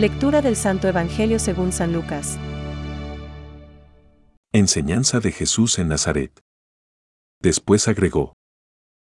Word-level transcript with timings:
Lectura 0.00 0.40
del 0.40 0.56
Santo 0.56 0.88
Evangelio 0.88 1.38
según 1.38 1.72
San 1.72 1.92
Lucas. 1.92 2.38
Enseñanza 4.50 5.20
de 5.20 5.30
Jesús 5.30 5.78
en 5.78 5.88
Nazaret. 5.88 6.40
Después 7.42 7.86
agregó. 7.86 8.32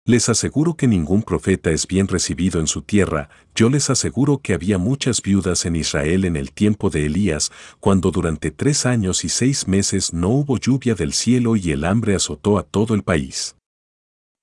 Les 0.04 0.28
aseguro 0.28 0.74
que 0.74 0.88
ningún 0.88 1.22
profeta 1.22 1.70
es 1.70 1.86
bien 1.86 2.08
recibido 2.08 2.58
en 2.58 2.66
su 2.66 2.82
tierra, 2.82 3.30
yo 3.54 3.70
les 3.70 3.90
aseguro 3.90 4.38
que 4.38 4.54
había 4.54 4.76
muchas 4.78 5.22
viudas 5.22 5.66
en 5.66 5.76
Israel 5.76 6.24
en 6.24 6.34
el 6.34 6.50
tiempo 6.50 6.90
de 6.90 7.06
Elías, 7.06 7.52
cuando 7.78 8.10
durante 8.10 8.50
tres 8.50 8.84
años 8.84 9.22
y 9.24 9.28
seis 9.28 9.68
meses 9.68 10.12
no 10.12 10.30
hubo 10.30 10.59
lluvia 10.59 10.96
del 10.96 11.12
cielo 11.12 11.54
y 11.54 11.70
el 11.70 11.84
hambre 11.84 12.16
azotó 12.16 12.59
a 12.59 12.65
todo 12.65 12.96
el 12.96 13.04
país. 13.04 13.54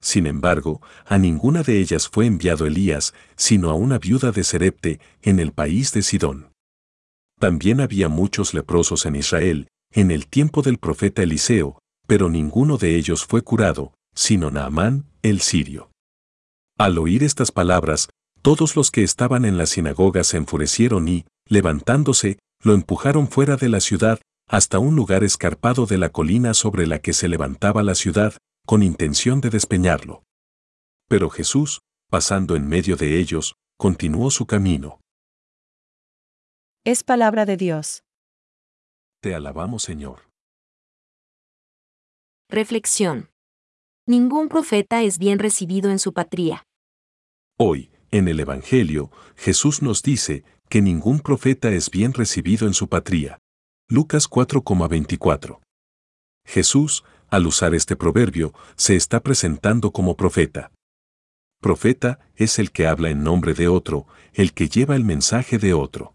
Sin 0.05 0.27
embargo, 0.27 0.83
a 1.07 1.17
ninguna 1.17 1.63
de 1.63 1.79
ellas 1.79 2.07
fue 2.07 2.27
enviado 2.27 2.67
Elías, 2.67 3.15
sino 3.35 3.71
a 3.71 3.73
una 3.73 3.97
viuda 3.97 4.31
de 4.31 4.43
Serepte, 4.43 4.99
en 5.23 5.39
el 5.39 5.51
país 5.51 5.93
de 5.93 6.03
Sidón. 6.03 6.51
También 7.39 7.81
había 7.81 8.07
muchos 8.07 8.53
leprosos 8.53 9.07
en 9.07 9.15
Israel, 9.15 9.67
en 9.91 10.11
el 10.11 10.27
tiempo 10.27 10.61
del 10.61 10.77
profeta 10.77 11.23
Eliseo, 11.23 11.79
pero 12.05 12.29
ninguno 12.29 12.77
de 12.77 12.97
ellos 12.97 13.25
fue 13.25 13.41
curado, 13.41 13.95
sino 14.13 14.51
Naamán, 14.51 15.05
el 15.23 15.41
sirio. 15.41 15.89
Al 16.77 16.99
oír 16.99 17.23
estas 17.23 17.51
palabras, 17.51 18.09
todos 18.43 18.75
los 18.75 18.91
que 18.91 19.01
estaban 19.01 19.43
en 19.43 19.57
la 19.57 19.65
sinagoga 19.65 20.23
se 20.23 20.37
enfurecieron 20.37 21.07
y, 21.07 21.25
levantándose, 21.49 22.37
lo 22.61 22.75
empujaron 22.75 23.27
fuera 23.27 23.55
de 23.57 23.69
la 23.69 23.79
ciudad, 23.79 24.19
hasta 24.47 24.77
un 24.77 24.95
lugar 24.95 25.23
escarpado 25.23 25.87
de 25.87 25.97
la 25.97 26.09
colina 26.09 26.53
sobre 26.53 26.85
la 26.85 26.99
que 26.99 27.13
se 27.13 27.27
levantaba 27.27 27.81
la 27.81 27.95
ciudad, 27.95 28.35
con 28.65 28.83
intención 28.83 29.41
de 29.41 29.49
despeñarlo. 29.49 30.23
Pero 31.07 31.29
Jesús, 31.29 31.81
pasando 32.09 32.55
en 32.55 32.67
medio 32.67 32.95
de 32.95 33.19
ellos, 33.19 33.55
continuó 33.77 34.31
su 34.31 34.45
camino. 34.45 34.99
Es 36.83 37.03
palabra 37.03 37.45
de 37.45 37.57
Dios. 37.57 38.03
Te 39.21 39.35
alabamos, 39.35 39.83
Señor. 39.83 40.29
Reflexión. 42.49 43.29
Ningún 44.07 44.49
profeta 44.49 45.01
es 45.01 45.17
bien 45.17 45.39
recibido 45.39 45.89
en 45.89 45.97
su 45.97 46.13
patria. 46.13 46.63
Hoy, 47.57 47.91
en 48.11 48.27
el 48.27 48.39
Evangelio, 48.39 49.11
Jesús 49.35 49.81
nos 49.81 50.03
dice 50.03 50.43
que 50.69 50.81
ningún 50.81 51.19
profeta 51.19 51.71
es 51.71 51.89
bien 51.89 52.13
recibido 52.13 52.67
en 52.67 52.73
su 52.73 52.87
patria. 52.87 53.39
Lucas 53.89 54.29
4,24. 54.29 55.59
Jesús, 56.45 57.03
al 57.35 57.47
usar 57.47 57.75
este 57.75 57.97
proverbio, 57.97 58.53
se 58.77 58.95
está 58.95 59.19
presentando 59.19 59.91
como 59.91 60.15
profeta. 60.15 60.71
Profeta 61.61 62.19
es 62.35 62.59
el 62.59 62.71
que 62.71 62.87
habla 62.87 63.09
en 63.09 63.23
nombre 63.23 63.53
de 63.53 63.67
otro, 63.67 64.07
el 64.33 64.53
que 64.53 64.69
lleva 64.69 64.95
el 64.95 65.03
mensaje 65.03 65.57
de 65.57 65.73
otro. 65.73 66.13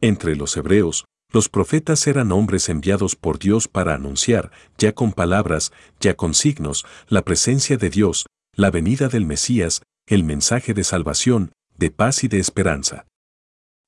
Entre 0.00 0.34
los 0.34 0.56
hebreos, 0.56 1.04
los 1.32 1.48
profetas 1.48 2.06
eran 2.08 2.32
hombres 2.32 2.68
enviados 2.68 3.14
por 3.14 3.38
Dios 3.38 3.68
para 3.68 3.94
anunciar, 3.94 4.50
ya 4.76 4.92
con 4.92 5.12
palabras, 5.12 5.72
ya 6.00 6.14
con 6.14 6.34
signos, 6.34 6.84
la 7.08 7.22
presencia 7.22 7.76
de 7.76 7.90
Dios, 7.90 8.26
la 8.56 8.72
venida 8.72 9.08
del 9.08 9.26
Mesías, 9.26 9.82
el 10.06 10.24
mensaje 10.24 10.74
de 10.74 10.82
salvación, 10.82 11.52
de 11.76 11.90
paz 11.90 12.24
y 12.24 12.28
de 12.28 12.40
esperanza. 12.40 13.06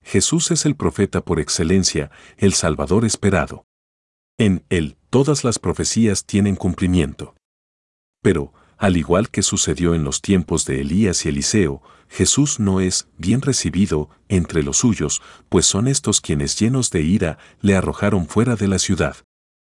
Jesús 0.05 0.53
es 0.53 0.65
el 0.65 0.77
profeta 0.77 1.25
por 1.25 1.41
excelencia, 1.41 2.13
el 2.37 2.53
Salvador 2.53 3.05
esperado. 3.05 3.65
En 4.39 4.65
Él, 4.69 4.97
todas 5.17 5.45
las 5.45 5.59
profecías 5.59 6.27
tienen 6.27 6.57
cumplimiento. 6.57 7.35
Pero, 8.23 8.53
al 8.77 8.99
igual 8.99 9.31
que 9.31 9.41
sucedió 9.41 9.95
en 9.95 10.05
los 10.05 10.21
tiempos 10.21 10.67
de 10.67 10.83
Elías 10.83 11.25
y 11.25 11.31
Eliseo, 11.31 11.81
Jesús 12.07 12.61
no 12.61 12.81
es 12.81 13.09
bien 13.17 13.41
recibido 13.41 14.11
entre 14.29 14.63
los 14.63 14.77
suyos, 14.77 15.23
pues 15.49 15.65
son 15.65 15.89
estos 15.89 16.21
quienes 16.21 16.61
llenos 16.61 16.91
de 16.91 17.01
ira 17.01 17.39
le 17.63 17.77
arrojaron 17.77 18.27
fuera 18.29 18.57
de 18.57 18.69
la 18.69 18.79
ciudad. 18.79 19.17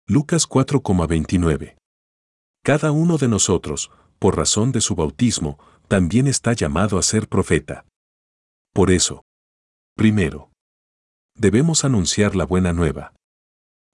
Lucas 0.07 0.47
4,29. 0.47 1.77
Cada 2.63 2.91
uno 2.91 3.17
de 3.17 3.27
nosotros, 3.27 3.89
por 4.19 4.37
razón 4.37 4.71
de 4.71 4.81
su 4.81 4.93
bautismo, 4.93 5.57
también 5.87 6.27
está 6.27 6.53
llamado 6.53 6.99
a 6.99 7.01
ser 7.01 7.27
profeta. 7.27 7.85
Por 8.71 8.91
eso, 8.91 9.23
primero, 9.95 10.51
debemos 11.35 11.85
anunciar 11.85 12.35
la 12.35 12.45
buena 12.45 12.71
nueva. 12.71 13.15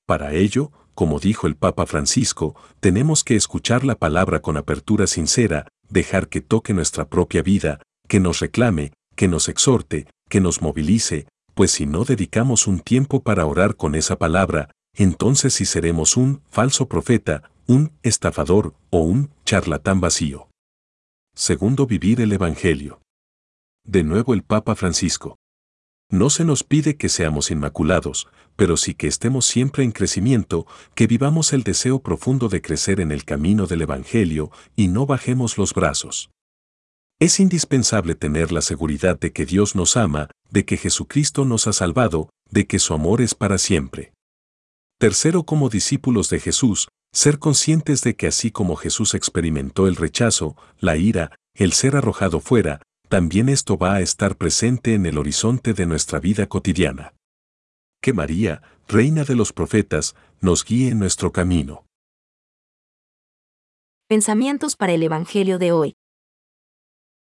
Para 0.05 0.33
ello, 0.33 0.73
como 0.95 1.19
dijo 1.19 1.45
el 1.45 1.55
Papa 1.55 1.85
Francisco, 1.85 2.55
tenemos 2.79 3.23
que 3.23 3.35
escuchar 3.35 3.85
la 3.85 3.95
palabra 3.95 4.41
con 4.41 4.57
apertura 4.57 5.07
sincera, 5.07 5.67
dejar 5.89 6.29
que 6.29 6.41
toque 6.41 6.73
nuestra 6.73 7.09
propia 7.09 7.43
vida, 7.43 7.81
que 8.07 8.19
nos 8.19 8.39
reclame, 8.39 8.93
que 9.15 9.27
nos 9.27 9.49
exhorte, 9.49 10.07
que 10.29 10.41
nos 10.41 10.61
movilice, 10.61 11.27
pues 11.53 11.71
si 11.71 11.85
no 11.85 12.05
dedicamos 12.05 12.65
un 12.65 12.79
tiempo 12.79 13.21
para 13.21 13.45
orar 13.45 13.75
con 13.75 13.93
esa 13.95 14.17
palabra, 14.17 14.71
entonces 14.95 15.53
sí 15.53 15.65
seremos 15.65 16.17
un 16.17 16.41
falso 16.49 16.87
profeta, 16.87 17.51
un 17.67 17.91
estafador 18.01 18.73
o 18.89 18.99
un 18.99 19.31
charlatán 19.43 19.99
vacío. 19.99 20.47
Segundo, 21.35 21.85
vivir 21.85 22.21
el 22.21 22.31
Evangelio. 22.31 23.01
De 23.85 24.03
nuevo 24.03 24.33
el 24.33 24.43
Papa 24.43 24.75
Francisco. 24.75 25.37
No 26.09 26.29
se 26.29 26.45
nos 26.45 26.63
pide 26.63 26.97
que 26.97 27.09
seamos 27.09 27.49
inmaculados, 27.49 28.27
pero 28.55 28.77
sí 28.77 28.93
que 28.93 29.07
estemos 29.07 29.45
siempre 29.45 29.83
en 29.83 29.91
crecimiento, 29.91 30.67
que 30.93 31.07
vivamos 31.07 31.51
el 31.51 31.63
deseo 31.63 31.99
profundo 31.99 32.47
de 32.47 32.61
crecer 32.61 32.99
en 32.99 33.11
el 33.11 33.25
camino 33.25 33.65
del 33.65 33.81
Evangelio 33.81 34.51
y 34.75 34.87
no 34.87 35.05
bajemos 35.05 35.57
los 35.57 35.73
brazos. 35.73 36.29
Es 37.19 37.39
indispensable 37.39 38.13
tener 38.13 38.51
la 38.51 38.61
seguridad 38.61 39.19
de 39.19 39.31
que 39.31 39.45
Dios 39.45 39.75
nos 39.75 39.97
ama, 39.97 40.29
de 40.51 40.65
que 40.65 40.77
Jesucristo 40.77 41.45
nos 41.45 41.65
ha 41.65 41.73
salvado, 41.73 42.29
de 42.51 42.67
que 42.67 42.77
su 42.77 42.93
amor 42.93 43.21
es 43.21 43.33
para 43.33 43.57
siempre. 43.57 44.13
Tercero, 44.99 45.43
como 45.43 45.69
discípulos 45.69 46.29
de 46.29 46.39
Jesús, 46.39 46.87
ser 47.13 47.39
conscientes 47.39 48.01
de 48.01 48.15
que 48.15 48.27
así 48.27 48.51
como 48.51 48.75
Jesús 48.75 49.13
experimentó 49.13 49.87
el 49.87 49.95
rechazo, 49.95 50.55
la 50.79 50.97
ira, 50.97 51.31
el 51.53 51.73
ser 51.73 51.95
arrojado 51.95 52.41
fuera, 52.41 52.81
también 53.07 53.49
esto 53.49 53.77
va 53.77 53.95
a 53.95 54.01
estar 54.01 54.35
presente 54.35 54.93
en 54.93 55.05
el 55.05 55.17
horizonte 55.17 55.73
de 55.73 55.85
nuestra 55.85 56.19
vida 56.19 56.47
cotidiana. 56.47 57.13
Que 58.01 58.13
María, 58.13 58.61
Reina 58.87 59.23
de 59.23 59.35
los 59.35 59.53
Profetas, 59.53 60.15
nos 60.41 60.63
guíe 60.63 60.89
en 60.89 60.99
nuestro 60.99 61.31
camino. 61.31 61.85
Pensamientos 64.07 64.75
para 64.75 64.93
el 64.93 65.03
Evangelio 65.03 65.57
de 65.57 65.71
hoy. 65.71 65.95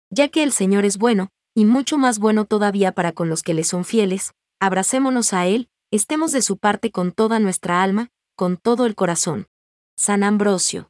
Ya 0.10 0.30
que 0.30 0.44
el 0.44 0.52
Señor 0.52 0.86
es 0.86 0.98
bueno, 0.98 1.30
y 1.56 1.66
mucho 1.66 1.98
más 1.98 2.20
bueno 2.20 2.46
todavía 2.46 2.94
para 2.94 3.12
con 3.12 3.30
los 3.30 3.44
que 3.44 3.54
le 3.54 3.64
son 3.64 3.86
fieles, 3.86 4.34
abracémonos 4.60 5.34
a 5.34 5.46
Él, 5.46 5.70
estemos 5.92 6.32
de 6.32 6.42
su 6.42 6.58
parte 6.58 6.92
con 6.92 7.12
toda 7.12 7.40
nuestra 7.40 7.84
alma, 7.84 8.10
con 8.36 8.58
todo 8.58 8.86
el 8.86 8.96
corazón. 8.96 9.48
San 9.96 10.24
Ambrosio. 10.24 10.90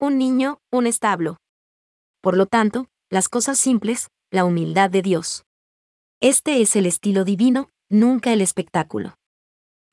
Un 0.00 0.18
niño, 0.18 0.58
un 0.72 0.88
establo. 0.88 1.36
Por 2.22 2.36
lo 2.36 2.46
tanto, 2.46 2.88
las 3.10 3.28
cosas 3.28 3.58
simples, 3.58 4.08
la 4.30 4.44
humildad 4.44 4.88
de 4.88 5.02
Dios. 5.02 5.44
Este 6.20 6.62
es 6.62 6.76
el 6.76 6.86
estilo 6.86 7.24
divino, 7.24 7.68
nunca 7.90 8.32
el 8.32 8.40
espectáculo. 8.40 9.18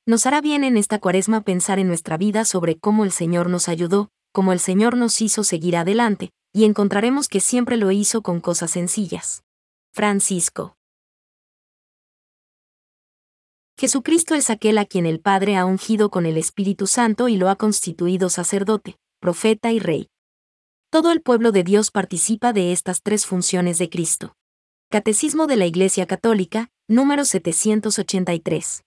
Nos 0.06 0.28
hará 0.28 0.39
bien 0.39 0.63
en 0.63 0.78
esta 0.78 1.00
cuaresma 1.00 1.41
pensar 1.41 1.79
en 1.79 1.88
nuestra 1.88 2.18
vida 2.18 2.45
sobre 2.45 2.78
cómo 2.78 3.03
el 3.03 3.12
Señor 3.12 3.50
nos 3.50 3.68
ayudó, 3.68 4.12
cómo 4.31 4.53
el 4.53 4.59
Señor 4.59 4.95
nos 4.95 5.22
hizo 5.22 5.44
seguir 5.44 5.75
adelante, 5.75 6.29
y 6.53 6.66
encontraremos 6.66 7.28
que 7.28 7.39
siempre 7.39 7.78
lo 7.78 7.89
hizo 7.89 8.22
con 8.22 8.41
cosas 8.41 8.69
sencillas. 8.72 9.44
Francisco. 9.91 10.75
Jesucristo 13.75 14.36
es 14.36 14.51
aquel 14.51 14.77
a 14.77 14.86
quien 14.86 15.07
el 15.07 15.19
Padre 15.19 15.57
ha 15.57 15.65
ungido 15.65 16.12
con 16.12 16.27
el 16.27 16.38
Espíritu 16.38 16.86
Santo 16.86 17.27
y 17.27 17.38
lo 17.38 17.50
ha 17.50 17.56
constituido 17.56 18.30
sacerdote, 18.30 18.98
profeta 19.19 19.71
y 19.71 19.80
rey. 19.80 20.09
Todo 20.91 21.12
el 21.12 21.21
pueblo 21.21 21.51
de 21.51 21.63
Dios 21.63 21.91
participa 21.91 22.51
de 22.51 22.71
estas 22.71 23.03
tres 23.03 23.27
funciones 23.27 23.77
de 23.77 23.91
Cristo. 23.91 24.33
Catecismo 24.89 25.45
de 25.45 25.56
la 25.56 25.68
Iglesia 25.68 26.07
Católica, 26.07 26.71
número 26.88 27.25
783. 27.25 28.81